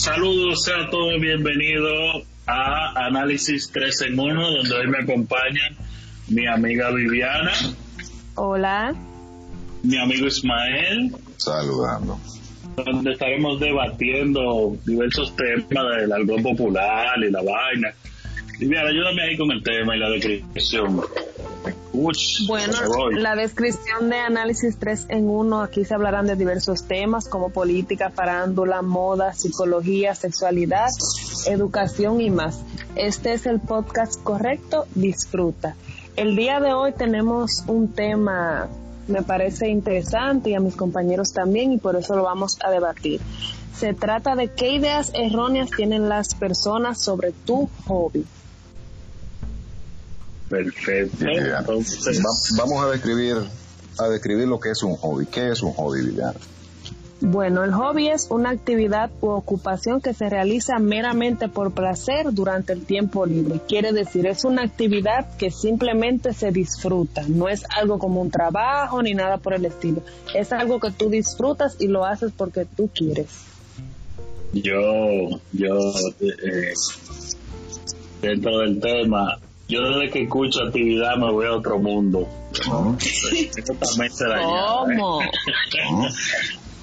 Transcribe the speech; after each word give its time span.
Saludos, 0.00 0.64
sean 0.64 0.88
todos 0.88 1.20
bienvenidos 1.20 2.24
a 2.46 3.04
Análisis 3.04 3.70
3 3.70 4.00
en 4.08 4.18
1, 4.18 4.50
donde 4.50 4.74
hoy 4.74 4.86
me 4.88 4.96
acompañan 5.02 5.76
mi 6.28 6.46
amiga 6.46 6.90
Viviana. 6.90 7.52
Hola. 8.34 8.94
Mi 9.82 9.98
amigo 9.98 10.26
Ismael. 10.26 11.14
Saludando. 11.36 12.18
Donde 12.76 13.12
estaremos 13.12 13.60
debatiendo 13.60 14.74
diversos 14.86 15.36
temas 15.36 15.84
del 15.98 16.12
algo 16.14 16.36
popular 16.44 17.18
y 17.18 17.30
la 17.30 17.42
vaina. 17.42 17.92
Viviana, 18.58 18.88
ayúdame 18.88 19.22
ahí 19.22 19.36
con 19.36 19.50
el 19.50 19.62
tema 19.62 19.96
y 19.96 19.98
la 19.98 20.08
descripción 20.08 21.02
bueno, 21.92 23.10
la 23.10 23.34
descripción 23.34 24.10
de 24.10 24.18
análisis 24.18 24.76
3 24.78 25.06
en 25.08 25.28
1, 25.28 25.62
aquí 25.62 25.84
se 25.84 25.94
hablarán 25.94 26.26
de 26.26 26.36
diversos 26.36 26.84
temas 26.84 27.28
como 27.28 27.50
política, 27.50 28.10
farándula, 28.10 28.80
moda, 28.82 29.32
psicología, 29.32 30.14
sexualidad, 30.14 30.90
educación 31.46 32.20
y 32.20 32.30
más. 32.30 32.60
Este 32.94 33.32
es 33.32 33.46
el 33.46 33.60
podcast 33.60 34.22
correcto, 34.22 34.86
disfruta. 34.94 35.74
El 36.16 36.36
día 36.36 36.60
de 36.60 36.74
hoy 36.74 36.92
tenemos 36.92 37.64
un 37.66 37.88
tema, 37.88 38.68
me 39.08 39.22
parece 39.22 39.68
interesante 39.68 40.50
y 40.50 40.54
a 40.54 40.60
mis 40.60 40.76
compañeros 40.76 41.32
también 41.32 41.72
y 41.72 41.78
por 41.78 41.96
eso 41.96 42.14
lo 42.14 42.22
vamos 42.22 42.58
a 42.62 42.70
debatir. 42.70 43.20
Se 43.74 43.94
trata 43.94 44.36
de 44.36 44.48
qué 44.48 44.72
ideas 44.72 45.10
erróneas 45.14 45.70
tienen 45.70 46.08
las 46.08 46.34
personas 46.34 47.02
sobre 47.02 47.32
tu 47.32 47.68
hobby. 47.86 48.26
Perfecto. 50.50 51.24
vamos 52.56 52.84
a 52.84 52.90
describir, 52.90 53.36
a 53.98 54.08
describir 54.08 54.48
lo 54.48 54.58
que 54.58 54.70
es 54.70 54.82
un 54.82 54.96
hobby. 54.96 55.26
¿Qué 55.26 55.50
es 55.50 55.62
un 55.62 55.72
hobby, 55.72 56.04
Viviana? 56.04 56.34
Bueno, 57.22 57.62
el 57.64 57.72
hobby 57.72 58.08
es 58.08 58.28
una 58.30 58.50
actividad 58.50 59.10
u 59.20 59.28
ocupación 59.28 60.00
que 60.00 60.14
se 60.14 60.30
realiza 60.30 60.78
meramente 60.78 61.48
por 61.48 61.72
placer 61.72 62.32
durante 62.32 62.72
el 62.72 62.84
tiempo 62.84 63.26
libre. 63.26 63.60
Quiere 63.68 63.92
decir, 63.92 64.26
es 64.26 64.44
una 64.44 64.62
actividad 64.62 65.36
que 65.36 65.50
simplemente 65.50 66.32
se 66.32 66.50
disfruta, 66.50 67.22
no 67.28 67.48
es 67.48 67.64
algo 67.76 67.98
como 67.98 68.22
un 68.22 68.30
trabajo 68.30 69.02
ni 69.02 69.12
nada 69.12 69.36
por 69.36 69.52
el 69.52 69.66
estilo. 69.66 70.02
Es 70.34 70.50
algo 70.52 70.80
que 70.80 70.90
tú 70.92 71.10
disfrutas 71.10 71.76
y 71.78 71.88
lo 71.88 72.06
haces 72.06 72.32
porque 72.34 72.64
tú 72.64 72.88
quieres. 72.92 73.28
Yo, 74.54 75.28
yo, 75.52 75.76
eh, 76.20 76.72
dentro 78.22 78.60
del 78.60 78.80
tema, 78.80 79.38
yo 79.70 79.82
desde 79.82 80.10
que 80.10 80.22
escucho 80.24 80.64
actividad 80.64 81.16
me 81.16 81.30
voy 81.30 81.46
a 81.46 81.54
otro 81.54 81.78
mundo. 81.78 82.28
¿Cómo? 82.66 82.98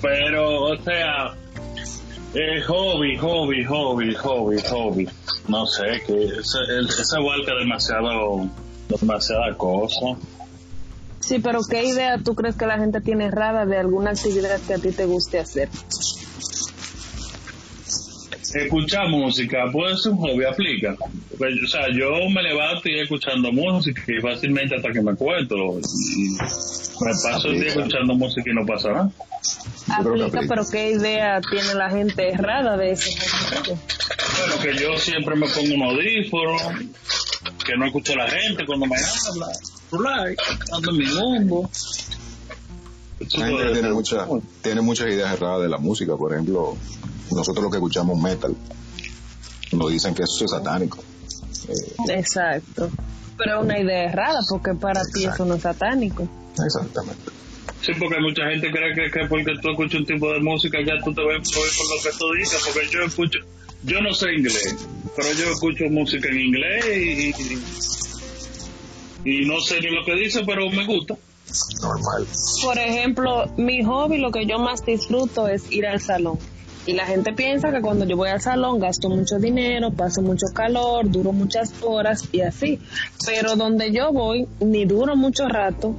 Pero, 0.01 0.63
o 0.63 0.77
sea, 0.77 1.35
eh, 2.33 2.61
hobby, 2.67 3.17
hobby, 3.17 3.65
hobby, 3.65 4.15
hobby, 4.15 4.57
hobby. 4.69 5.09
No 5.47 5.65
sé, 5.65 6.01
que 6.05 6.25
esa, 6.25 6.59
esa 6.79 7.17
abarca 7.17 7.55
demasiado, 7.59 8.47
demasiada 8.89 9.57
cosa. 9.57 10.17
Sí, 11.19 11.39
pero 11.39 11.59
¿qué 11.69 11.83
idea 11.83 12.19
tú 12.19 12.35
crees 12.35 12.55
que 12.55 12.65
la 12.65 12.77
gente 12.77 13.01
tiene 13.01 13.25
errada 13.25 13.65
de 13.65 13.77
alguna 13.77 14.11
actividad 14.11 14.61
que 14.61 14.75
a 14.75 14.77
ti 14.77 14.91
te 14.91 15.05
guste 15.05 15.39
hacer? 15.39 15.67
Escuchar 18.63 19.09
música 19.09 19.65
puede 19.71 19.97
ser 19.97 20.13
un 20.13 20.19
hobby, 20.19 20.45
aplica. 20.45 20.95
Pues, 21.37 21.53
o 21.63 21.67
sea, 21.67 21.87
yo 21.93 22.11
me 22.29 22.41
levanto 22.41 22.89
y 22.89 22.99
escuchando 22.99 23.51
música 23.51 24.01
y 24.07 24.21
fácilmente 24.21 24.75
hasta 24.75 24.91
que 24.91 25.01
me 25.01 25.15
cuento. 25.15 25.55
Y 25.55 26.31
me 27.03 27.11
paso 27.23 27.49
el 27.49 27.59
día 27.59 27.69
escuchando 27.69 28.15
música 28.15 28.49
y 28.49 28.53
no 28.53 28.65
pasa 28.65 28.91
nada. 28.91 29.11
Aplica, 29.89 30.41
pero 30.47 30.63
¿qué 30.69 30.91
idea 30.91 31.39
tiene 31.41 31.73
la 31.75 31.89
gente 31.89 32.29
errada 32.29 32.77
de 32.77 32.91
eso? 32.91 33.09
Bueno, 33.65 34.61
que 34.61 34.75
yo 34.81 34.97
siempre 34.97 35.35
me 35.35 35.47
pongo 35.47 35.75
un 35.75 35.83
audífono, 35.83 36.57
que 37.65 37.77
no 37.77 37.85
escucho 37.85 38.13
a 38.13 38.17
la 38.17 38.29
gente 38.29 38.65
cuando 38.65 38.85
me 38.85 38.95
habla, 38.95 40.35
ando 40.73 40.91
en 40.91 40.97
mi 40.97 41.05
mundo. 41.05 41.69
La 43.37 43.47
gente 43.47 43.73
tiene, 43.73 43.89
mucha, 43.89 44.27
tiene 44.61 44.81
muchas 44.81 45.07
ideas 45.07 45.33
erradas 45.33 45.61
de 45.61 45.69
la 45.69 45.77
música, 45.77 46.15
por 46.15 46.33
ejemplo, 46.33 46.77
nosotros 47.31 47.63
lo 47.63 47.69
que 47.69 47.77
escuchamos 47.77 48.19
metal, 48.19 48.55
nos 49.71 49.91
dicen 49.91 50.13
que 50.13 50.23
eso 50.23 50.45
es 50.45 50.51
satánico. 50.51 51.03
Exacto. 52.09 52.89
Pero 53.37 53.59
es 53.59 53.65
una 53.65 53.79
idea 53.79 54.05
errada 54.05 54.39
porque 54.49 54.73
para 54.73 55.01
ti 55.13 55.25
eso 55.25 55.45
no 55.45 55.55
es 55.55 55.61
satánico. 55.61 56.27
Exactamente. 56.63 57.31
Sí, 57.81 57.91
porque 57.99 58.19
mucha 58.19 58.49
gente 58.49 58.71
cree 58.71 58.95
que, 58.95 59.11
que, 59.11 59.27
porque 59.27 59.53
tú 59.61 59.69
escuchas 59.69 59.99
un 59.99 60.05
tipo 60.05 60.31
de 60.33 60.39
música 60.39 60.79
ya 60.85 60.93
tú 61.03 61.13
te 61.13 61.21
ves 61.23 61.51
por 61.51 61.63
lo 61.63 62.01
que 62.03 62.17
tú 62.17 62.25
dices, 62.39 62.59
porque 62.65 62.87
yo 62.91 63.03
escucho, 63.03 63.39
yo 63.83 64.01
no 64.01 64.13
sé 64.13 64.33
inglés, 64.33 64.75
pero 65.15 65.31
yo 65.33 65.51
escucho 65.51 65.85
música 65.89 66.27
en 66.29 66.39
inglés 66.39 66.85
y, 66.87 67.33
y 69.29 69.45
no 69.45 69.59
sé 69.61 69.79
ni 69.79 69.91
lo 69.91 70.03
que 70.03 70.15
dice, 70.15 70.41
pero 70.45 70.69
me 70.71 70.85
gusta. 70.85 71.15
Normal. 71.81 72.27
Por 72.63 72.77
ejemplo, 72.77 73.45
mi 73.57 73.83
hobby, 73.83 74.17
lo 74.17 74.31
que 74.31 74.45
yo 74.45 74.59
más 74.59 74.85
disfruto 74.85 75.47
es 75.47 75.71
ir 75.71 75.85
al 75.85 76.01
salón. 76.01 76.39
Y 76.87 76.93
la 76.93 77.05
gente 77.05 77.33
piensa 77.33 77.69
que 77.69 77.81
cuando 77.81 78.05
yo 78.05 78.15
voy 78.15 78.29
al 78.29 78.39
salón 78.39 78.79
gasto 78.79 79.09
mucho 79.09 79.39
dinero, 79.39 79.91
paso 79.91 80.21
mucho 80.21 80.47
calor, 80.53 81.11
duro 81.11 81.33
muchas 81.33 81.73
horas 81.83 82.29
y 82.31 82.39
así. 82.39 82.79
Pero 83.25 83.57
donde 83.57 83.91
yo 83.91 84.13
voy, 84.13 84.47
ni 84.61 84.85
duro 84.85 85.17
mucho 85.17 85.49
rato, 85.49 85.93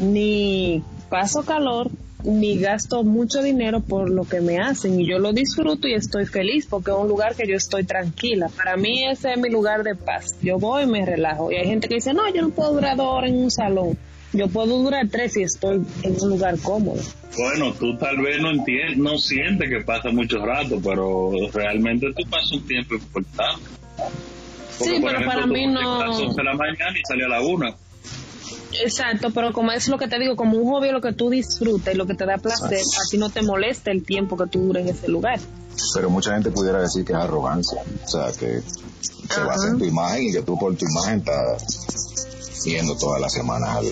ni 0.00 0.82
paso 1.10 1.42
calor, 1.42 1.90
ni 2.24 2.58
gasto 2.58 3.04
mucho 3.04 3.42
dinero 3.42 3.80
por 3.80 4.08
lo 4.08 4.24
que 4.24 4.40
me 4.40 4.58
hacen 4.58 4.98
y 4.98 5.06
yo 5.06 5.18
lo 5.18 5.34
disfruto 5.34 5.88
y 5.88 5.92
estoy 5.92 6.24
feliz 6.24 6.66
porque 6.70 6.90
es 6.90 6.96
un 6.96 7.06
lugar 7.06 7.34
que 7.34 7.46
yo 7.46 7.54
estoy 7.54 7.84
tranquila. 7.84 8.48
Para 8.48 8.78
mí 8.78 9.06
ese 9.06 9.32
es 9.32 9.38
mi 9.38 9.50
lugar 9.50 9.82
de 9.82 9.94
paz. 9.94 10.36
Yo 10.40 10.58
voy 10.58 10.84
y 10.84 10.86
me 10.86 11.04
relajo. 11.04 11.52
Y 11.52 11.56
hay 11.56 11.66
gente 11.66 11.86
que 11.86 11.96
dice, 11.96 12.14
no, 12.14 12.22
yo 12.32 12.40
no 12.40 12.48
puedo 12.48 12.72
durar 12.72 12.96
dos 12.96 13.08
horas 13.08 13.30
en 13.30 13.42
un 13.42 13.50
salón. 13.50 13.98
Yo 14.34 14.48
puedo 14.48 14.78
durar 14.82 15.06
tres 15.08 15.34
si 15.34 15.42
estoy 15.42 15.80
en 16.02 16.16
un 16.20 16.28
lugar 16.28 16.58
cómodo. 16.58 17.00
Bueno, 17.38 17.72
tú 17.74 17.96
tal 17.96 18.16
vez 18.20 18.42
no 18.42 18.50
entiendes, 18.50 18.98
no 18.98 19.16
sientes 19.16 19.70
que 19.70 19.84
pasa 19.84 20.10
mucho 20.10 20.44
rato, 20.44 20.80
pero 20.82 21.30
realmente 21.52 22.08
tú 22.16 22.28
pasas 22.28 22.50
un 22.52 22.66
tiempo 22.66 22.94
importante. 22.94 23.62
sí, 24.76 25.00
pero 25.00 25.24
para 25.24 25.46
mí 25.46 25.68
no. 25.68 26.02
A 26.02 26.08
las 26.08 26.18
11 26.18 26.34
de 26.34 26.44
la 26.44 26.54
mañana 26.54 26.98
y 26.98 27.02
sale 27.06 27.24
a 27.24 27.28
la 27.28 27.40
una. 27.42 27.76
Exacto, 28.82 29.30
pero 29.32 29.52
como 29.52 29.70
es 29.70 29.86
lo 29.86 29.98
que 29.98 30.08
te 30.08 30.18
digo, 30.18 30.34
como 30.34 30.58
un 30.58 30.68
hobby 30.68 30.90
lo 30.90 31.00
que 31.00 31.12
tú 31.12 31.30
disfrutas 31.30 31.94
y 31.94 31.96
lo 31.96 32.06
que 32.06 32.14
te 32.14 32.26
da 32.26 32.38
placer, 32.38 32.80
así 32.80 33.16
no 33.16 33.30
te 33.30 33.42
molesta 33.42 33.92
el 33.92 34.04
tiempo 34.04 34.36
que 34.36 34.48
tú 34.48 34.58
dures 34.66 34.82
en 34.82 34.88
ese 34.94 35.08
lugar. 35.08 35.38
Pero 35.94 36.10
mucha 36.10 36.32
gente 36.32 36.50
pudiera 36.50 36.80
decir 36.80 37.04
que 37.04 37.12
es 37.12 37.18
arrogancia, 37.18 37.82
o 38.04 38.08
sea, 38.08 38.32
que 38.32 38.62
se 39.00 39.40
basa 39.40 39.68
en 39.68 39.78
tu 39.78 39.84
imagen 39.84 40.24
y 40.24 40.32
que 40.32 40.42
tú 40.42 40.58
por 40.58 40.74
tu 40.74 40.86
imagen 40.86 41.18
estás 41.20 42.24
yendo 42.64 42.96
todas 42.96 43.20
las 43.20 43.32
semanas 43.32 43.70
al, 43.76 43.86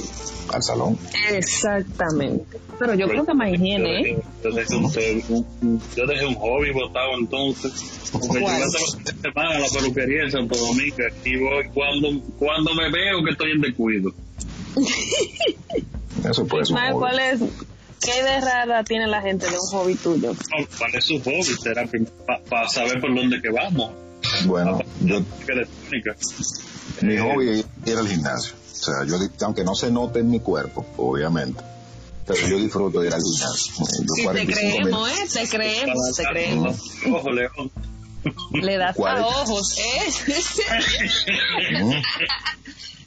al 0.54 0.62
salón. 0.62 0.98
Exactamente. 1.30 2.58
Pero 2.78 2.94
yo 2.94 3.06
creo 3.08 3.24
que 3.24 3.34
más 3.34 3.52
higiene, 3.52 4.00
¿eh? 4.00 4.18
Yo 4.42 4.50
dejé, 4.50 4.76
un, 4.76 5.80
yo 5.96 6.06
dejé 6.06 6.26
un 6.26 6.34
hobby 6.34 6.72
botado 6.72 7.18
entonces. 7.18 7.72
Porque 8.12 8.40
yo 8.40 9.08
semana 9.22 9.56
a 9.56 9.58
la 9.60 9.68
peluquería 9.68 10.24
en 10.24 10.30
Santo 10.32 10.58
Domingo 10.58 10.96
y 11.24 11.36
voy 11.36 11.68
cuando, 11.72 12.08
cuando 12.38 12.74
me 12.74 12.90
veo 12.90 13.24
que 13.24 13.30
estoy 13.30 13.52
en 13.52 13.60
descuido. 13.60 14.12
Eso 16.28 16.46
puede 16.46 16.66
ser. 16.66 16.76
Un 16.76 16.98
¿Cuál 16.98 17.18
es? 17.20 17.40
¿Qué 18.00 18.22
de 18.22 18.40
rara 18.40 18.82
tiene 18.82 19.06
la 19.06 19.22
gente 19.22 19.46
de 19.46 19.52
un 19.52 19.68
hobby 19.70 19.94
tuyo? 19.94 20.34
¿Cuál 20.76 20.94
es 20.94 21.04
su 21.04 21.20
hobby? 21.20 21.42
Será 21.44 21.88
para 22.48 22.68
saber 22.68 23.00
por 23.00 23.14
dónde 23.14 23.40
que 23.40 23.50
vamos. 23.50 23.92
Bueno, 24.44 24.80
yo, 25.00 25.20
mi 27.02 27.18
hobby 27.18 27.50
es 27.50 27.66
ir 27.86 27.98
al 27.98 28.08
gimnasio. 28.08 28.54
O 28.54 28.84
sea, 28.84 29.04
yo, 29.06 29.16
aunque 29.42 29.64
no 29.64 29.74
se 29.74 29.90
note 29.90 30.20
en 30.20 30.30
mi 30.30 30.40
cuerpo, 30.40 30.84
obviamente, 30.96 31.62
pero 32.26 32.48
yo 32.48 32.56
disfruto 32.56 33.00
de 33.00 33.08
ir 33.08 33.14
al 33.14 33.22
gimnasio. 33.22 33.74
Sí, 34.16 34.26
te 34.32 34.46
creemos, 34.46 35.10
¿eh? 35.10 35.28
Te 35.32 35.48
creemos, 35.48 36.16
te 36.16 36.24
creemos. 36.24 36.76
Ojo, 37.12 37.30
León. 37.30 37.70
Le 38.52 38.78
das 38.78 38.96
a 38.98 39.26
ojos, 39.26 39.78
¿eh? 39.78 40.12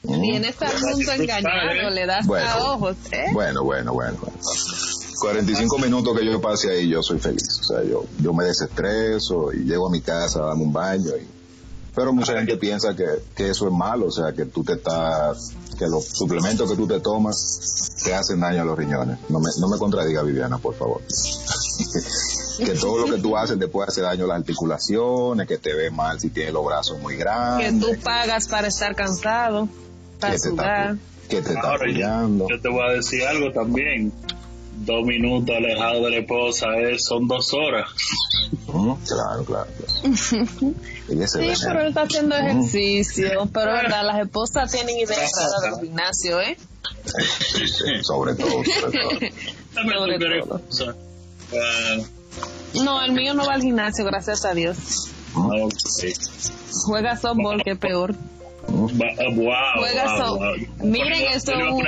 Tienes 0.02 0.62
al 0.62 0.82
mundo 0.82 1.12
engañado, 1.12 1.90
le 1.90 2.06
das 2.06 2.28
a 2.30 2.72
ojos, 2.72 2.98
¿eh? 3.12 3.28
Bueno, 3.34 3.64
bueno, 3.64 3.94
bueno. 3.94 4.18
45 5.20 5.78
minutos 5.80 6.18
que 6.18 6.26
yo 6.26 6.42
pase 6.42 6.72
ahí, 6.72 6.90
yo 6.90 7.02
soy 7.02 7.20
feliz. 7.20 7.60
O 7.62 7.64
sea, 7.64 7.84
yo, 7.84 8.06
yo 8.20 8.34
me 8.34 8.46
desestreso 8.46 9.52
y 9.54 9.64
llego 9.64 9.88
a 9.88 9.92
mi 9.92 10.02
casa, 10.02 10.42
dame 10.42 10.64
un 10.64 10.74
baño 10.74 11.12
y 11.16 11.36
pero 11.96 12.12
mucha 12.12 12.34
gente 12.34 12.58
piensa 12.58 12.94
que, 12.94 13.06
que, 13.34 13.50
eso 13.50 13.68
es 13.68 13.74
malo, 13.74 14.08
o 14.08 14.12
sea, 14.12 14.34
que 14.34 14.46
tú 14.46 14.66
te 14.66 14.74
estás, 14.74 15.54
que 15.80 15.88
los 15.88 16.04
suplementos 16.06 16.70
que 16.70 16.76
tú 16.76 16.86
te 16.86 17.00
tomas 17.00 17.96
te 18.04 18.14
hacen 18.14 18.42
daño 18.42 18.64
a 18.64 18.66
los 18.66 18.78
riñones. 18.78 19.18
No 19.30 19.40
me, 19.40 19.50
no 19.60 19.70
me 19.70 19.78
contradiga, 19.78 20.22
Viviana, 20.22 20.58
por 20.58 20.76
favor. 20.76 21.02
que 22.58 22.74
todo 22.74 23.08
lo 23.08 23.16
que 23.16 23.22
tú 23.22 23.38
haces 23.38 23.58
te 23.58 23.70
puede 23.70 23.88
hacer 23.88 24.04
daño 24.04 24.26
a 24.26 24.28
las 24.28 24.38
articulaciones, 24.40 25.48
que 25.48 25.58
te 25.58 25.74
ve 25.74 25.90
mal 25.90 26.20
si 26.20 26.30
tienes 26.30 26.54
los 26.54 26.66
brazos 26.66 27.00
muy 27.00 27.16
grandes. 27.16 27.72
Que 27.72 27.80
tú 27.80 28.02
pagas 28.04 28.50
para 28.50 28.68
estar 28.68 28.94
cansado, 28.94 29.70
para 30.20 30.34
que 30.34 30.40
sudar. 30.40 30.98
que 31.30 31.42
te 31.42 31.54
está 31.54 31.76
apoyando. 31.76 32.48
Yo, 32.50 32.60
te 32.60 32.68
voy 32.68 32.90
a 32.90 32.92
decir 32.92 33.24
algo 33.24 33.54
también. 33.54 34.12
Dos 34.78 35.06
minutos 35.06 35.56
alejado 35.56 36.06
de 36.06 36.12
la 36.12 36.18
esposa 36.18 36.68
es, 36.80 37.06
son 37.06 37.28
dos 37.28 37.54
horas. 37.54 37.90
Mm, 38.68 38.94
claro, 39.08 39.46
claro. 39.46 39.68
claro. 39.78 40.76
Sí, 41.06 41.14
veneno. 41.38 41.58
pero 41.68 41.82
él 41.82 41.88
está 41.90 42.02
haciendo 42.02 42.36
Mm. 42.36 42.48
ejercicio. 42.48 43.50
Pero 43.54 43.72
verdad, 43.74 44.04
las 44.06 44.22
esposas 44.26 44.72
tienen 44.72 44.98
ideas 44.98 45.32
raras 45.36 45.62
del 45.80 45.88
gimnasio, 45.88 46.42
¿eh? 46.42 46.58
Sí, 47.06 47.68
sí, 47.68 47.84
sobre 48.04 48.34
todo, 48.36 48.50
sobre 48.64 49.00
todo. 50.20 50.62
Sobre. 50.70 50.96
Ah, 51.54 51.98
No, 52.84 53.02
el 53.04 53.12
mío 53.12 53.36
no 53.36 53.46
va 53.46 53.54
al 53.54 53.62
gimnasio, 53.62 54.04
gracias 54.06 54.46
a 54.46 54.54
Dios. 54.56 54.78
ok. 55.36 55.74
Juega 56.86 57.16
softball, 57.18 57.62
que 57.64 57.72
es 57.72 57.78
peor. 57.78 58.14
Va- 58.14 59.14
ah, 59.20 59.32
wow, 59.36 59.54
Juega 59.78 60.18
wow, 60.28 60.38
wow. 60.38 60.56
Miren, 60.80 61.24
esto 61.34 61.52
es 61.52 61.72
un- 61.72 61.84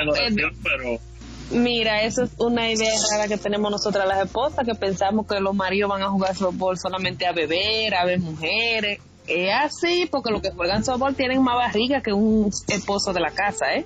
pero 0.62 1.00
Mira, 1.50 2.02
eso 2.02 2.24
es 2.24 2.30
una 2.38 2.70
idea 2.70 2.92
rara 3.10 3.26
que 3.26 3.38
tenemos 3.38 3.70
nosotras 3.70 4.06
las 4.06 4.26
esposas, 4.26 4.66
que 4.66 4.74
pensamos 4.74 5.26
que 5.26 5.40
los 5.40 5.54
maridos 5.54 5.88
van 5.88 6.02
a 6.02 6.10
jugar 6.10 6.36
softball 6.36 6.78
solamente 6.78 7.26
a 7.26 7.32
beber, 7.32 7.94
a 7.94 8.04
ver 8.04 8.18
mujeres. 8.20 9.00
Es 9.26 9.50
así, 9.54 10.06
porque 10.10 10.30
los 10.30 10.42
que 10.42 10.50
juegan 10.50 10.84
softball 10.84 11.14
tienen 11.14 11.42
más 11.42 11.54
barriga 11.56 12.02
que 12.02 12.12
un 12.12 12.50
esposo 12.68 13.12
de 13.12 13.20
la 13.20 13.30
casa, 13.30 13.74
¿eh? 13.74 13.84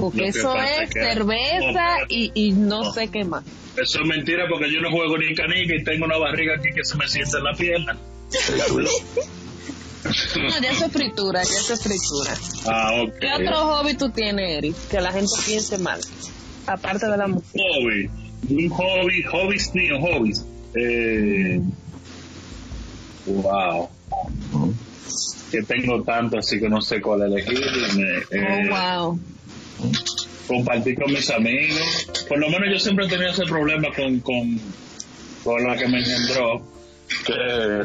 Porque 0.00 0.28
eso 0.28 0.56
es 0.56 0.88
que- 0.90 1.00
cerveza 1.02 1.98
y, 2.08 2.30
y 2.34 2.52
no 2.52 2.84
No. 2.84 2.92
sé 2.92 3.08
qué 3.08 3.24
más. 3.24 3.44
eso 3.76 4.00
es 4.00 4.06
mentira 4.08 4.44
porque 4.48 4.72
yo 4.72 4.80
no 4.80 4.90
juego 4.90 5.18
ni 5.18 5.34
canica 5.34 5.74
y 5.78 5.84
tengo 5.84 6.06
una 6.06 6.16
barriga 6.18 6.54
aquí 6.56 6.68
que 6.74 6.82
se 6.84 6.96
me 6.96 7.06
siente 7.06 7.36
en 7.36 7.44
la 7.44 7.52
pierna. 7.52 7.96
No, 10.04 10.60
ya 10.62 10.70
eso 10.70 10.86
es 10.86 10.92
fritura, 10.92 11.42
ya 11.42 11.50
eso 11.58 11.74
es 11.74 11.82
fritura. 11.82 12.34
Ah, 12.66 12.90
ok. 13.02 13.14
¿Qué 13.20 13.32
otro 13.44 13.56
hobby 13.66 13.94
tú 13.96 14.08
tienes, 14.10 14.56
Eric? 14.58 14.76
Que 14.88 15.00
la 15.00 15.10
gente 15.12 15.32
piense 15.44 15.78
mal. 15.78 16.00
Aparte 16.66 17.06
de 17.06 17.16
la 17.16 17.26
música. 17.26 17.58
hobby? 17.58 18.10
Un 18.48 18.68
hobby, 18.70 19.22
hobbies 19.24 19.74
míos, 19.74 19.98
hobbies. 20.00 20.44
Eh, 20.74 21.60
wow. 23.26 23.88
Que 25.50 25.62
tengo 25.62 26.02
tanto 26.02 26.38
así 26.38 26.58
que 26.60 26.68
no 26.68 26.80
sé 26.80 27.00
cuál 27.00 27.22
elegir. 27.22 27.58
Me- 27.96 28.38
eh, 28.38 28.68
Oh, 28.70 29.08
wow. 29.08 29.20
compartir 30.48 30.96
con 30.96 31.12
mis 31.12 31.28
amigos. 31.30 32.06
Por 32.28 32.38
lo 32.38 32.48
menos 32.50 32.68
yo 32.72 32.78
siempre 32.78 33.06
he 33.06 33.08
tenido 33.08 33.30
ese 33.30 33.44
problema 33.44 33.88
con, 33.94 34.20
con, 34.20 34.60
con 35.44 35.62
la 35.64 35.76
que 35.76 35.88
me 35.88 35.98
engendró, 35.98 36.62
que, 37.26 37.82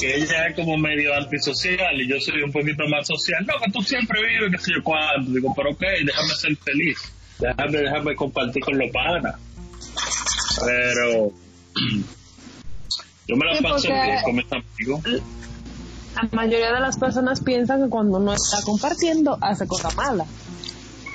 que 0.00 0.16
ella 0.16 0.48
es 0.48 0.54
como 0.56 0.76
medio 0.78 1.14
antisocial 1.14 2.00
y 2.00 2.08
yo 2.08 2.20
soy 2.20 2.42
un 2.42 2.52
poquito 2.52 2.84
más 2.88 3.06
social. 3.06 3.44
No, 3.46 3.54
que 3.64 3.70
tú 3.72 3.82
siempre 3.82 4.20
vives, 4.26 4.52
que 4.52 4.58
sé 4.58 4.72
yo 4.76 4.82
cuánto. 4.82 5.30
Digo, 5.32 5.52
pero 5.56 5.70
ok, 5.70 5.80
déjame 6.04 6.34
ser 6.38 6.56
feliz. 6.56 6.98
Déjame, 7.38 7.78
déjame 7.78 8.16
compartir 8.16 8.62
con 8.62 8.78
los 8.78 8.90
panas. 8.90 9.36
Pero 10.64 11.32
yo 13.26 13.36
me 13.36 13.46
la 13.46 13.56
Sí, 13.56 13.62
paso 13.62 13.88
bien 13.88 14.22
con 14.24 14.36
mis 14.36 14.46
amigos. 14.52 15.22
La 16.14 16.28
mayoría 16.32 16.72
de 16.72 16.80
las 16.80 16.98
personas 16.98 17.42
piensan 17.42 17.84
que 17.84 17.90
cuando 17.90 18.18
uno 18.18 18.32
está 18.32 18.62
compartiendo 18.64 19.36
hace 19.40 19.66
cosas 19.66 19.94
malas. 19.96 20.26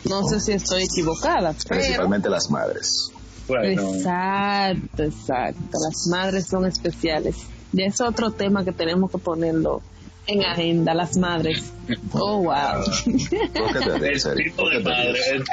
No 0.07 0.23
sé 0.27 0.39
si 0.39 0.51
estoy 0.51 0.83
equivocada, 0.83 1.53
pero... 1.67 1.79
Principalmente 1.81 2.29
las 2.29 2.49
madres. 2.51 3.11
Bueno, 3.47 3.93
Exacto, 3.93 5.03
exacto. 5.03 5.77
Las 5.83 6.07
madres 6.07 6.45
son 6.47 6.65
especiales. 6.65 7.35
Y 7.73 7.83
es 7.83 7.99
otro 8.01 8.31
tema 8.31 8.63
que 8.63 8.71
tenemos 8.71 9.11
que 9.11 9.17
ponerlo 9.17 9.81
en 10.27 10.43
agenda, 10.43 10.93
las 10.93 11.17
madres. 11.17 11.73
Oh, 12.13 12.43
wow. 12.43 12.83
Tipo 13.03 14.55
¿Por 14.55 14.83
de. 14.83 15.43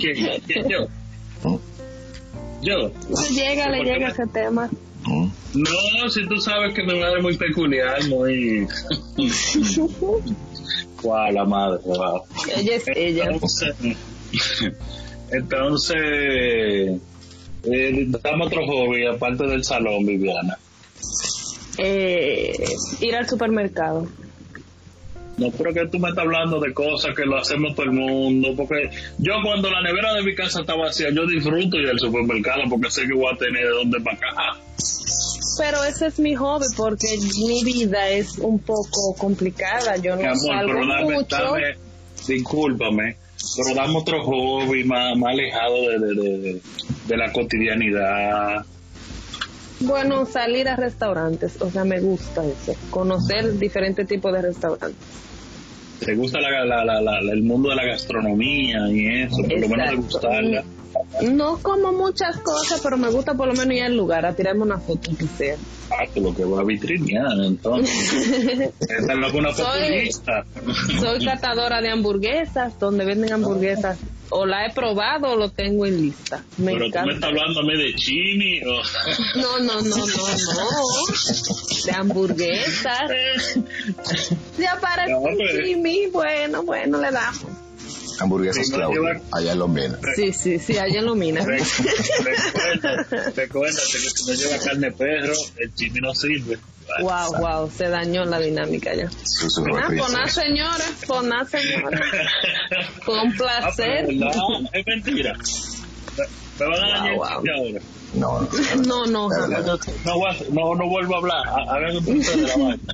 ¿Quién? 0.00 0.68
Yo. 0.68 0.88
Yo. 2.62 2.92
llega, 3.30 3.68
le 3.68 3.78
¿Por 3.78 3.86
qué 3.86 3.92
llega 3.92 4.08
ese 4.08 4.26
tema. 4.26 4.70
No, 5.54 6.10
si 6.10 6.26
tú 6.26 6.38
sabes 6.38 6.74
que 6.74 6.82
mi 6.82 6.98
madre 6.98 7.18
es 7.18 7.22
muy 7.22 7.36
peculiar, 7.36 8.04
muy... 8.08 8.66
wow, 11.02 11.32
la 11.32 11.44
madre, 11.44 11.80
wow. 11.84 12.22
Ella 12.56 12.76
es 12.76 12.88
ella. 12.88 13.24
Entonces, 13.30 13.74
entonces 15.30 17.00
eh, 17.64 18.06
dame 18.22 18.44
otro 18.44 18.66
hobby, 18.66 19.06
aparte 19.06 19.46
del 19.46 19.64
salón, 19.64 20.04
Viviana. 20.04 20.58
Eh, 21.78 22.52
ir 23.00 23.14
al 23.14 23.28
supermercado. 23.28 24.06
No 25.36 25.52
creo 25.52 25.72
que 25.72 25.86
tú 25.86 26.00
me 26.00 26.08
estás 26.08 26.24
hablando 26.24 26.58
de 26.58 26.74
cosas 26.74 27.14
que 27.14 27.24
lo 27.24 27.36
hacemos 27.38 27.72
todo 27.76 27.86
el 27.86 27.92
mundo, 27.92 28.54
porque 28.56 28.90
yo 29.18 29.34
cuando 29.44 29.70
la 29.70 29.80
nevera 29.82 30.12
de 30.14 30.24
mi 30.24 30.34
casa 30.34 30.62
está 30.62 30.74
vacía, 30.74 31.10
yo 31.14 31.26
disfruto 31.26 31.76
ir 31.76 31.88
al 31.88 31.98
supermercado 32.00 32.62
porque 32.68 32.90
sé 32.90 33.02
que 33.06 33.14
voy 33.14 33.32
a 33.32 33.38
tener 33.38 33.62
de 33.62 33.70
dónde 33.70 34.00
para 34.00 34.16
acá. 34.16 34.60
Pero 35.58 35.84
ese 35.84 36.06
es 36.06 36.18
mi 36.18 36.34
hobby 36.34 36.66
porque 36.76 37.06
mi 37.46 37.62
vida 37.64 38.08
es 38.10 38.38
un 38.38 38.58
poco 38.58 39.14
complicada. 39.16 39.96
Yo 39.96 40.16
Mi 40.16 40.24
no 40.24 40.30
amor, 40.30 40.40
salgo 40.46 40.72
pero 40.72 40.86
dame, 40.88 41.14
mucho. 41.14 41.36
dame, 41.36 41.76
discúlpame, 42.26 43.16
pero 43.56 43.74
dame 43.76 43.96
otro 43.98 44.22
hobby 44.24 44.82
más, 44.84 45.16
más 45.18 45.32
alejado 45.34 45.74
de, 45.88 45.98
de- 45.98 46.60
de 47.06 47.16
la 47.16 47.32
cotidianidad. 47.32 48.64
Bueno, 49.80 50.26
salir 50.26 50.68
a 50.68 50.76
restaurantes, 50.76 51.60
o 51.62 51.70
sea, 51.70 51.84
me 51.84 52.00
gusta 52.00 52.42
eso, 52.44 52.72
conocer 52.90 53.58
diferentes 53.58 54.06
tipos 54.08 54.32
de 54.32 54.42
restaurantes. 54.42 54.96
¿Te 56.04 56.14
gusta 56.14 56.40
la, 56.40 56.64
la, 56.64 56.84
la, 56.84 57.00
la- 57.00 57.32
el 57.32 57.42
mundo 57.42 57.70
de 57.70 57.76
la 57.76 57.84
gastronomía 57.84 58.88
y 58.90 59.22
eso? 59.22 59.36
Por 59.42 59.60
lo 59.60 59.68
menos 59.68 59.96
gustarla. 59.96 60.64
No 61.22 61.58
como 61.58 61.92
muchas 61.92 62.36
cosas, 62.38 62.80
pero 62.82 62.96
me 62.96 63.10
gusta 63.10 63.34
por 63.34 63.48
lo 63.48 63.54
menos 63.54 63.74
ir 63.74 63.82
al 63.82 63.96
lugar 63.96 64.24
a 64.26 64.34
tirarme 64.34 64.62
una 64.62 64.78
foto 64.78 65.10
que 65.16 65.26
sea. 65.26 65.56
Ah, 65.90 66.06
que 66.12 66.20
lo 66.20 66.34
que 66.34 66.44
va 66.44 66.60
a 66.60 66.64
vitrinear, 66.64 67.32
entonces. 67.44 68.12
Esta 68.80 69.12
es 69.12 69.34
una 69.34 69.52
Soy-. 69.54 70.10
Soy 71.00 71.24
catadora 71.24 71.80
de 71.80 71.90
hamburguesas, 71.90 72.78
donde 72.78 73.04
venden 73.04 73.32
hamburguesas. 73.32 73.98
O 74.30 74.44
la 74.44 74.66
he 74.66 74.74
probado 74.74 75.32
o 75.32 75.36
lo 75.36 75.48
tengo 75.50 75.86
en 75.86 76.02
lista. 76.02 76.44
Me 76.58 76.72
Pero 76.72 76.90
tú 76.90 76.98
me 77.06 77.14
estás 77.14 77.30
hablando 77.30 77.62
de 77.62 77.94
chini 77.94 78.60
o... 78.62 78.82
No, 79.40 79.58
no, 79.60 79.80
no, 79.80 79.96
no, 79.96 80.04
no. 80.06 81.86
De 81.86 81.92
hamburguesas. 81.92 83.10
Ya 84.58 84.78
para 84.80 85.06
No, 85.06 85.22
pero- 85.22 85.64
Jimmy, 85.64 86.08
bueno, 86.12 86.62
bueno, 86.64 87.00
le 87.00 87.10
damos. 87.10 87.67
Hamburguesas 88.20 88.68
lleva- 88.68 89.20
allá 89.32 89.52
en 89.52 89.58
Lombina. 89.58 89.98
Sí, 90.16 90.32
sí, 90.32 90.58
sí, 90.58 90.76
allá 90.78 90.98
en 91.00 91.06
Lumina. 91.06 91.40
Re- 91.44 91.58
Recuérdate, 92.24 93.30
recuérdate 93.36 93.92
que 93.92 94.10
si 94.10 94.26
no 94.26 94.34
lleva 94.34 94.58
carne 94.64 94.92
perro, 94.92 95.32
el 95.58 95.74
chini 95.74 96.00
no 96.00 96.14
sirve. 96.14 96.58
Wow, 97.00 97.36
wow, 97.38 97.70
se 97.70 97.88
dañó 97.88 98.24
la 98.24 98.40
dinámica 98.40 98.94
ya. 98.94 99.04
Ah, 99.06 99.10
refrito. 99.10 100.02
pues 100.04 100.12
nada, 100.12 100.26
señora, 100.28 100.84
nada, 101.24 101.44
señora. 101.44 102.00
Un 103.06 103.32
Ah, 103.32 103.36
placer. 103.36 104.06
¿verdad? 104.06 104.32
Es 104.72 104.86
mentira. 104.86 105.34
Me 106.58 106.66
van 106.66 106.74
a 106.84 106.88
dañar 106.88 107.14
Wow, 107.16 107.24
el 107.24 107.28
wow. 107.28 107.28
chiste 107.42 107.50
ahora. 107.56 107.80
No, 108.14 109.06
no. 109.06 109.28
No, 110.52 110.74
no, 110.74 110.88
vuelvo 110.88 111.14
a 111.14 111.18
hablar. 111.18 111.42
Ha- 111.46 111.74
Hagan 111.76 111.96
un 111.98 112.04
punto 112.04 112.30
de 112.30 112.36
la. 112.42 112.78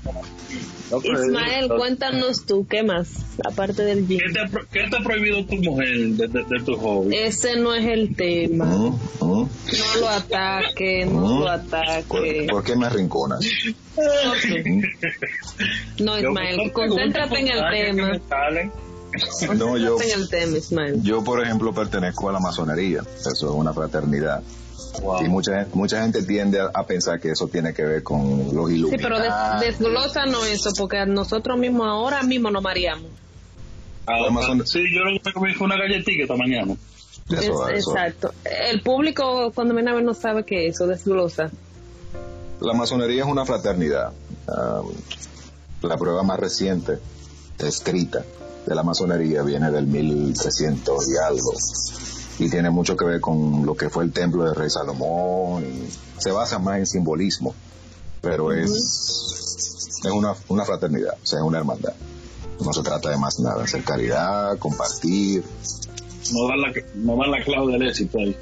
No, 0.90 0.99
Ismael, 1.02 1.69
cuéntanos 1.69 2.45
tú, 2.47 2.66
¿qué 2.69 2.83
más? 2.83 3.09
Aparte 3.45 3.83
del 3.83 4.07
¿Qué 4.07 4.19
gym. 4.19 4.33
te, 4.33 4.40
ha 4.40 4.49
qué 4.71 4.88
te 4.88 4.97
ha 4.97 5.00
prohibido 5.00 5.45
tu 5.47 5.57
mujer 5.57 5.88
de, 5.88 6.28
de, 6.28 6.45
de 6.45 6.62
tu 6.64 6.76
hobby? 6.76 7.16
Ese 7.16 7.57
no 7.57 7.75
es 7.75 7.85
el 7.87 8.14
tema. 8.14 8.66
No 8.66 9.49
lo 9.99 10.09
ataque, 10.09 11.07
no 11.07 11.21
lo 11.21 11.38
¿Por, 11.40 11.49
ataque. 11.49 12.47
por 12.50 12.62
qué 12.62 12.76
me 12.76 12.87
arrinconas? 12.87 13.40
No, 15.99 16.19
Ismael, 16.19 16.71
concéntrate 16.73 17.40
en 17.40 17.49
el 17.49 17.71
tema. 17.71 18.12
Me. 19.49 19.54
No, 19.56 19.76
yo, 19.76 19.94
Concéntrate 19.97 20.12
en 20.14 20.21
el 20.21 20.28
tema, 20.28 20.59
Ismael. 20.59 21.02
yo 21.02 21.23
por 21.25 21.42
ejemplo 21.42 21.73
pertenezco 21.75 22.28
a 22.28 22.33
la 22.33 22.40
masonería. 22.40 23.02
Eso 23.18 23.30
es 23.30 23.42
una 23.44 23.73
fraternidad. 23.73 24.42
Wow. 25.02 25.25
Y 25.25 25.28
mucha, 25.28 25.66
mucha 25.75 26.02
gente 26.02 26.23
tiende 26.23 26.61
a, 26.61 26.71
a 26.73 26.87
pensar 26.87 27.18
que 27.21 27.30
eso 27.30 27.49
tiene 27.49 27.75
que 27.75 27.83
ver 27.85 28.02
con 28.04 28.54
los 28.54 28.68
Sí, 28.68 28.76
iluminados. 28.76 29.02
pero 29.02 29.18
des- 29.21 29.61
desglósanos 29.78 30.47
eso, 30.47 30.71
porque 30.78 31.04
nosotros 31.06 31.59
mismos 31.59 31.87
ahora 31.88 32.23
mismo 32.23 32.50
nos 32.50 32.62
mareamos. 32.62 33.11
Ah, 34.06 34.18
Amazon- 34.28 34.64
sí, 34.66 34.80
yo 34.94 35.02
lo 35.04 35.18
que 35.21 35.33
comí 35.33 35.52
fue 35.54 35.66
una 35.66 35.76
galletita 35.76 36.23
esta 36.23 36.37
mañana. 36.37 36.76
Eso- 37.30 37.68
Es- 37.71 37.78
eso. 37.78 37.90
Exacto. 37.97 38.33
El 38.71 38.83
público 38.83 39.50
cuando 39.52 39.75
viene 39.75 39.90
a 39.90 39.94
ver 39.94 40.04
no 40.04 40.14
sabe 40.14 40.44
que 40.44 40.68
eso 40.68 40.87
desglosa. 40.87 41.50
La 42.61 42.73
masonería 42.75 43.23
es 43.25 43.28
una 43.28 43.44
fraternidad. 43.44 44.12
Um, 44.47 44.92
la 45.88 45.97
prueba 45.97 46.23
más 46.23 46.38
reciente 46.38 46.99
escrita 47.59 48.25
de 48.66 48.75
la 48.75 48.83
masonería 48.83 49.42
viene 49.42 49.71
del 49.71 49.87
1300 49.87 51.09
y 51.09 51.16
algo. 51.16 51.52
Y 52.38 52.50
tiene 52.50 52.71
mucho 52.71 52.97
que 52.97 53.04
ver 53.04 53.21
con 53.21 53.64
lo 53.64 53.76
que 53.76 53.88
fue 53.90 54.04
el 54.04 54.12
templo 54.12 54.44
del 54.44 54.54
rey 54.54 54.71
Salomón. 54.71 55.64
Y 55.64 55.88
se 56.21 56.33
basa 56.33 56.59
más 56.59 56.78
en 56.78 56.87
simbolismo. 56.87 57.54
Pero 58.21 58.52
es, 58.52 58.71
es 60.04 60.11
una, 60.11 60.35
una 60.49 60.64
fraternidad, 60.64 61.14
o 61.23 61.26
sea, 61.26 61.40
es 61.40 61.44
una 61.44 61.59
hermandad. 61.59 61.92
No 62.64 62.73
se 62.73 62.83
trata 62.83 63.11
de 63.11 63.18
más 63.18 63.38
nada, 63.40 63.62
hacer 63.64 63.85
caridad, 63.85 64.56
compartir. 64.59 65.44
No 66.33 66.49
dan 66.49 66.61
la, 66.62 66.73
no 66.94 67.16
dan 67.16 67.30
la 67.30 67.44
clave 67.44 67.73
del 67.73 67.88
éxito 67.88 68.18
ahí. 68.18 68.35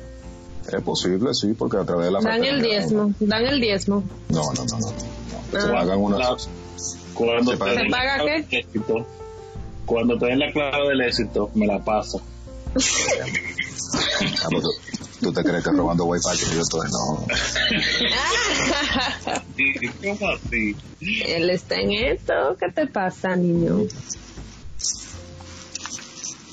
Es 0.73 0.83
posible, 0.83 1.35
sí, 1.35 1.55
porque 1.55 1.79
a 1.79 1.85
través 1.85 2.07
de 2.07 2.12
la 2.12 2.21
Dan 2.21 2.45
el 2.45 2.62
diezmo, 2.62 3.12
dan 3.19 3.45
el 3.45 3.61
diezmo. 3.61 4.05
No, 4.29 4.52
no, 4.52 4.64
no, 4.64 4.79
no. 4.79 4.87
no. 4.87 5.76
Ah. 5.76 5.81
Hagan 5.81 5.99
una. 5.99 6.19
La- 6.19 6.37
cuando 7.14 7.50
¿Se 7.50 7.57
paga? 7.57 8.19
¿Se 8.19 8.47
qué? 8.49 8.59
éxito, 8.59 9.07
cuando 9.87 10.19
te 10.19 10.27
den 10.27 10.39
la 10.39 10.53
clave 10.53 10.89
del 10.89 11.01
éxito, 11.03 11.51
me 11.55 11.67
la 11.67 11.79
pasa. 11.85 12.19
Ah, 14.45 14.49
pues, 14.51 14.62
¿tú, 14.62 14.71
tú 15.21 15.33
te 15.33 15.43
crees 15.43 15.62
que 15.65 15.71
robando 15.73 16.05
wifi 16.05 16.29
que 16.49 16.55
yo 16.55 16.62
estoy? 16.62 16.89
No. 16.91 17.27
¿Y 19.57 19.89
cómo 19.89 20.31
así? 20.33 20.77
Él 21.27 21.51
está 21.51 21.81
en 21.81 21.93
esto. 21.93 22.33
¿Qué 22.59 22.71
te 22.73 22.87
pasa, 22.87 23.37
niño? 23.37 23.81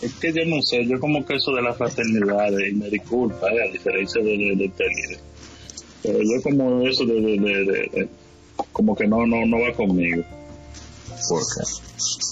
Es 0.02 0.14
que 0.16 0.32
yo 0.34 0.46
no 0.46 0.62
sé, 0.62 0.86
yo 0.88 0.98
como 1.00 1.26
que 1.26 1.36
eso 1.36 1.52
de 1.52 1.62
la 1.62 1.74
fraternidad, 1.74 2.50
y 2.70 2.74
me 2.74 2.90
disculpa, 2.90 3.48
eh, 3.52 3.68
a 3.70 3.72
diferencia 3.72 4.22
de, 4.24 4.30
de, 4.32 4.56
de 4.56 4.56
líder. 4.56 5.20
Pero 6.02 6.20
yo 6.20 6.42
como 6.42 6.88
eso 6.88 7.06
de, 7.06 7.14
de, 7.16 7.38
de, 7.38 7.38
de- 7.66 7.90
de- 7.94 8.10
como 8.72 8.96
que 8.96 9.06
no, 9.08 9.26
no, 9.26 9.46
no 9.46 9.58
va 9.62 9.74
conmigo. 9.76 10.24
¿Por 11.30 11.42
qué? 11.42 11.64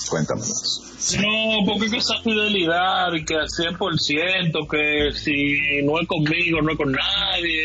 Cuéntame 0.10 0.42
más. 0.42 0.82
No, 1.22 1.66
porque 1.66 1.90
que 1.90 1.98
esa 1.98 2.18
fidelidad 2.24 3.14
y 3.14 3.24
que 3.24 3.36
al 3.36 3.48
100%, 3.48 4.68
que 4.68 5.18
si 5.18 5.86
no 5.86 6.00
es 6.00 6.08
conmigo, 6.08 6.62
no 6.62 6.72
es 6.72 6.78
con 6.78 6.92
nadie, 6.92 7.64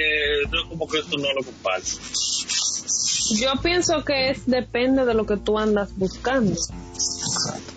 yo 0.52 0.68
como 0.68 0.86
que 0.86 0.98
esto 0.98 1.16
no 1.16 1.32
lo 1.32 1.42
comparto. 1.42 1.88
Yo 3.40 3.52
pienso 3.62 4.04
que 4.04 4.30
es 4.30 4.46
depende 4.46 5.04
de 5.04 5.14
lo 5.14 5.24
que 5.24 5.38
tú 5.38 5.58
andas 5.58 5.96
buscando. 5.96 6.52
Exacto. 6.52 7.72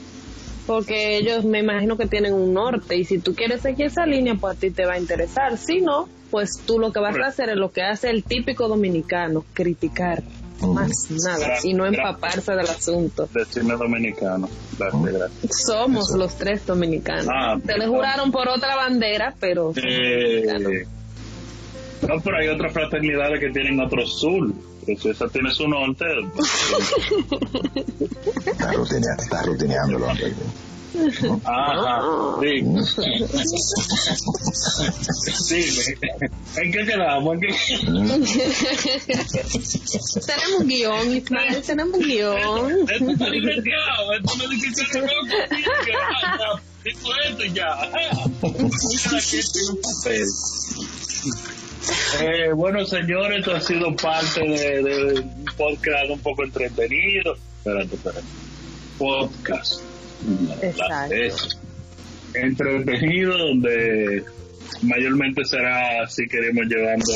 Porque 0.67 1.17
ellos 1.17 1.45
me 1.45 1.59
imagino 1.59 1.95
que 1.95 2.07
tienen 2.07 2.33
un 2.33 2.53
norte 2.53 2.97
y 2.97 3.05
si 3.05 3.19
tú 3.19 3.33
quieres 3.33 3.61
seguir 3.61 3.85
esa 3.85 4.05
línea, 4.05 4.35
pues 4.35 4.57
a 4.57 4.59
ti 4.59 4.71
te 4.71 4.85
va 4.85 4.93
a 4.93 4.99
interesar. 4.99 5.57
Si 5.57 5.79
no, 5.79 6.09
pues 6.31 6.59
tú 6.65 6.79
lo 6.79 6.91
que 6.91 6.99
vas 6.99 7.15
a 7.17 7.27
hacer 7.27 7.49
es 7.49 7.55
lo 7.55 7.71
que 7.71 7.83
hace 7.83 8.09
el 8.09 8.23
típico 8.23 8.67
dominicano, 8.67 9.45
criticar. 9.53 10.23
Más 10.61 11.11
nada. 11.11 11.57
Y 11.63 11.73
no 11.73 11.85
empaparse 11.85 12.53
del 12.53 12.67
asunto. 12.67 13.27
Decirme 13.33 13.75
dominicano. 13.75 14.49
Gracias, 14.77 15.03
gracias. 15.03 15.65
Somos 15.65 16.11
los 16.11 16.35
tres 16.35 16.65
dominicanos. 16.65 17.27
Ah, 17.29 17.57
Se 17.63 17.73
le 17.73 17.79
pues, 17.79 17.89
juraron 17.89 18.31
por 18.31 18.47
otra 18.47 18.75
bandera, 18.75 19.35
pero... 19.39 19.73
Eh, 19.75 20.85
no, 22.07 22.19
pero 22.21 22.37
hay 22.37 22.47
otras 22.47 22.73
fraternidades 22.73 23.39
que 23.39 23.49
tienen 23.49 23.79
otro 23.79 24.05
sur. 24.05 24.53
Pues 24.85 25.05
esa 25.05 25.27
tiene 25.27 25.51
su 25.51 25.67
norte. 25.67 26.05
Está 28.45 28.71
rutineando, 28.71 29.23
está 29.23 29.41
rutineándolo. 29.41 30.07
Ajá. 31.43 32.01
Sí. 32.41 32.63
Sí. 35.63 35.93
¿En 36.57 36.71
qué 36.71 36.85
quedamos? 36.85 37.35
¿En 37.35 37.41
qué- 37.41 37.55
tenemos 40.25 40.65
guion, 40.65 41.15
Ismael, 41.15 41.61
tenemos 41.63 41.99
guion. 41.99 42.89
Esto 42.89 43.11
está 43.11 43.29
licenciado, 43.29 44.13
esto 44.13 44.35
no 44.37 44.49
que 44.49 44.57
no 46.85 47.15
esto 47.29 47.45
y 47.45 47.53
ya. 47.53 47.67
Aquí 47.73 49.39
un 49.71 49.81
papel. 49.81 50.27
Eh, 52.21 52.51
bueno, 52.55 52.85
señores, 52.85 53.39
esto 53.39 53.55
ha 53.55 53.61
sido 53.61 53.95
parte 53.95 54.41
de, 54.41 54.83
de 54.83 55.19
un 55.19 55.45
podcast 55.57 56.09
un 56.09 56.19
poco 56.19 56.43
entretenido. 56.43 57.35
Espérate, 57.57 57.95
espérate. 57.95 58.25
Podcast. 58.97 59.81
Exacto. 60.61 61.15
Entretenido, 62.33 63.37
donde 63.37 64.23
mayormente 64.81 65.45
será 65.45 66.07
si 66.09 66.27
queremos 66.27 66.65
llevando 66.67 67.13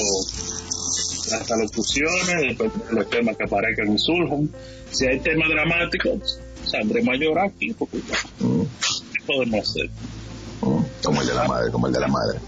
las 1.32 1.52
alocuciones, 1.52 2.58
depende 2.58 2.86
de 2.90 2.94
los 2.96 3.10
temas 3.10 3.38
que 3.38 3.44
aparezcan 3.44 3.94
y 3.94 3.98
surjan. 4.00 4.50
Si 4.92 5.06
hay 5.06 5.20
temas 5.20 5.50
dramáticos, 5.50 6.40
saldremos 6.66 7.14
a 7.16 7.18
llorar 7.18 7.46
aquí, 7.48 7.74
porque 7.74 7.98
Mm, 8.40 8.62
¿qué 9.14 9.22
podemos 9.28 9.70
hacer? 9.70 9.90
mm. 10.62 10.84
Como 11.04 11.22
el 11.22 11.28
de 11.28 11.34
la 11.34 11.44
madre, 11.48 11.72
como 11.72 11.88
el 11.88 11.94
de 11.94 12.00
la 12.00 12.08
madre. 12.08 12.40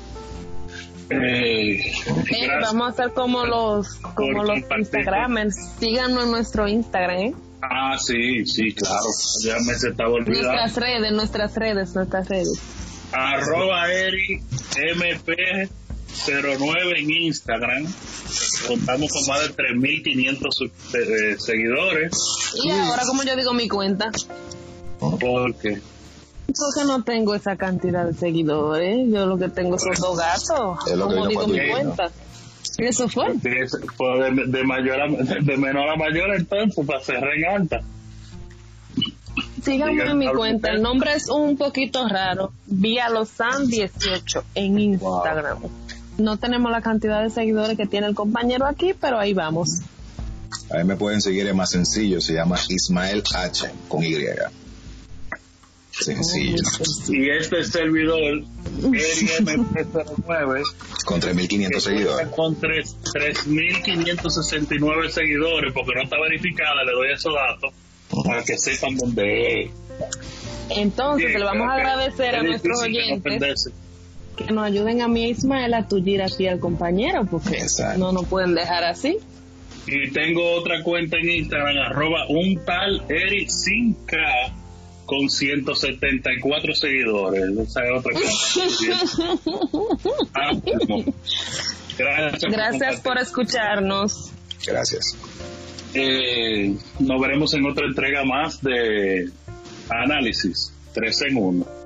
Eh, 1.09 1.81
Eh, 1.81 2.47
vamos 2.61 2.87
a 2.87 2.89
hacer 2.91 3.13
como 3.13 3.45
los 3.45 3.95
como 4.15 4.43
los. 4.43 4.59
Instagramers. 4.77 5.55
Síganos 5.79 6.23
en 6.23 6.31
nuestro 6.31 6.67
Instagram, 6.69 7.17
¿eh? 7.17 7.33
Ah, 7.61 7.97
sí, 7.99 8.45
sí, 8.45 8.73
claro. 8.73 9.05
Ya 9.43 9.57
me 9.59 9.73
se 9.75 9.89
estaba 9.89 10.09
olvidando. 10.09 10.51
Nuestras 10.51 10.75
redes, 10.75 11.11
nuestras 11.13 11.55
redes, 11.55 11.95
nuestras 11.95 12.27
redes. 12.29 12.59
Arroba 13.13 13.91
Eri 13.91 14.41
MP09 16.27 16.97
en 16.99 17.11
Instagram. 17.11 17.85
Contamos 18.67 19.11
con 19.11 19.27
más 19.27 19.41
de 19.41 19.53
3.500 19.53 20.49
su- 20.51 20.65
eh, 20.65 21.35
seguidores. 21.37 22.11
Y 22.63 22.69
ahora, 22.71 23.03
como 23.07 23.23
yo 23.23 23.35
digo 23.35 23.53
mi 23.53 23.67
cuenta, 23.67 24.11
Porque 24.99 25.81
porque 26.57 26.83
no 26.85 27.01
tengo 27.03 27.33
esa 27.33 27.55
cantidad 27.55 28.05
de 28.05 28.13
seguidores. 28.13 28.97
Yo 29.09 29.25
lo 29.25 29.37
que 29.37 29.47
tengo 29.49 29.79
son 29.79 29.93
dos 29.99 30.17
gatos. 30.17 30.79
Es 30.87 30.97
lo 30.97 31.07
que 31.07 31.15
Como 31.15 31.27
digo 31.27 31.47
mi 31.47 31.59
cuenta. 31.69 32.11
Eso 32.81 33.07
fue. 33.07 33.33
de, 33.35 34.43
de 34.47 34.63
mayor 34.63 35.01
a, 35.01 35.07
de 35.07 35.57
menor 35.57 35.87
a 35.87 35.95
mayor 35.95 36.35
entonces 36.35 36.83
para 36.85 36.99
cerrar 36.99 37.35
en 37.35 37.45
alta. 37.45 37.81
Síganme 39.63 40.03
en 40.03 40.17
mi 40.17 40.27
cuenta. 40.27 40.71
El 40.71 40.81
nombre 40.81 41.13
es 41.13 41.29
un 41.29 41.57
poquito 41.57 42.07
raro. 42.07 42.51
Vía 42.65 43.09
Losan 43.09 43.67
18 43.67 44.43
en 44.55 44.79
Instagram. 44.79 45.59
No 46.17 46.37
tenemos 46.37 46.71
la 46.71 46.81
cantidad 46.81 47.21
de 47.21 47.29
seguidores 47.29 47.77
que 47.77 47.85
tiene 47.85 48.07
el 48.07 48.15
compañero 48.15 48.65
aquí, 48.65 48.93
pero 48.99 49.19
ahí 49.19 49.33
vamos. 49.33 49.81
Ahí 50.71 50.83
me 50.83 50.95
pueden 50.95 51.21
seguir, 51.21 51.47
es 51.47 51.55
más 51.55 51.69
sencillo, 51.69 52.19
se 52.19 52.33
llama 52.33 52.57
Ismael 52.67 53.23
H 53.33 53.69
con 53.87 54.03
Y. 54.03 54.15
Sencillo, 56.01 56.55
Y 57.09 57.29
este 57.29 57.63
servidor, 57.63 58.41
EriMP09, 58.81 60.63
con 61.05 61.21
3.500 61.21 61.79
seguidores. 61.79 62.27
con 62.29 62.55
tres- 62.59 62.95
3.569 63.13 65.09
seguidores, 65.09 65.73
porque 65.73 65.91
no 65.95 66.03
está 66.03 66.17
verificada, 66.19 66.83
le 66.85 66.91
doy 66.93 67.11
esos 67.13 67.33
datos 67.33 67.73
para 68.25 68.43
que 68.43 68.57
sepan 68.57 68.97
dónde 68.97 69.63
es. 69.63 69.71
Entonces, 70.69 71.27
Bien, 71.27 71.39
le 71.39 71.45
vamos 71.45 71.67
a 71.69 71.73
agradecer 71.73 72.35
a 72.35 72.39
es 72.39 72.43
nuestros 72.45 72.77
no 72.79 72.85
oyentes 72.85 73.71
que 74.37 74.51
nos 74.53 74.63
ayuden 74.65 75.01
a 75.01 75.07
mí, 75.07 75.29
Ismael, 75.29 75.73
a 75.73 75.87
tullir 75.87 76.21
así 76.21 76.47
al 76.47 76.59
compañero, 76.59 77.25
porque 77.29 77.57
Exacto. 77.57 77.99
no 77.99 78.11
nos 78.13 78.25
pueden 78.27 78.55
dejar 78.55 78.83
así. 78.85 79.17
Y 79.87 80.11
tengo 80.11 80.53
otra 80.53 80.81
cuenta 80.83 81.17
en 81.17 81.29
Instagram, 81.29 81.77
arroba 81.77 82.25
un 82.29 82.63
tal 82.65 83.03
Eric 83.09 83.49
5K 83.49 84.53
con 85.05 85.29
174 85.29 86.75
seguidores. 86.75 87.43
Esa 87.57 87.85
es 87.85 87.91
otra 87.97 88.13
cuenta. 88.13 88.31
Ah. 90.33 90.51
Gracias. 91.97 92.51
Gracias 92.51 93.01
por 93.01 93.17
escucharnos. 93.17 94.31
Gracias. 94.65 95.17
Eh, 95.93 96.73
nos 96.99 97.21
veremos 97.21 97.53
en 97.53 97.65
otra 97.65 97.85
entrega 97.85 98.23
más 98.23 98.61
de 98.61 99.29
análisis 99.89 100.73
3 100.93 101.21
en 101.23 101.37
1. 101.37 101.80